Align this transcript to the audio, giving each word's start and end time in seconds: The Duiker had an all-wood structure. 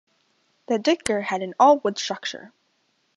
The 0.65 0.79
Duiker 0.79 1.21
had 1.25 1.43
an 1.43 1.53
all-wood 1.59 1.99
structure. 1.99 2.53